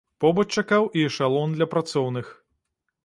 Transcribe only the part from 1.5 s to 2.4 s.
для працоўных.